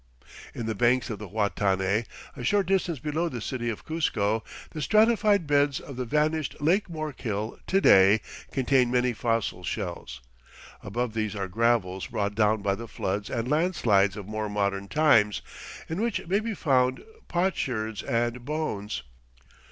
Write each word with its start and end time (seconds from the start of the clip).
In 0.55 0.65
the 0.65 0.73
banks 0.73 1.11
of 1.11 1.19
the 1.19 1.27
Huatanay, 1.29 2.05
a 2.35 2.43
short 2.43 2.65
distance 2.65 2.97
below 2.97 3.29
the 3.29 3.39
city 3.39 3.69
of 3.69 3.85
Cuzco, 3.85 4.43
the 4.71 4.81
stratified 4.81 5.45
beds 5.45 5.79
of 5.79 5.95
the 5.95 6.05
vanished 6.05 6.59
Lake 6.59 6.89
Morkill 6.89 7.59
to 7.67 7.79
day 7.79 8.21
contain 8.51 8.89
many 8.89 9.13
fossil 9.13 9.63
shells. 9.63 10.19
Above 10.81 11.13
these 11.13 11.35
are 11.35 11.47
gravels 11.47 12.07
brought 12.07 12.33
down 12.33 12.63
by 12.63 12.73
the 12.73 12.87
floods 12.87 13.29
and 13.29 13.47
landslides 13.47 14.17
of 14.17 14.25
more 14.25 14.49
modern 14.49 14.87
times, 14.87 15.43
in 15.87 16.01
which 16.01 16.25
may 16.25 16.39
be 16.39 16.55
found 16.55 17.03
potsherds 17.27 18.01
and 18.01 18.43
bones. 18.43 19.03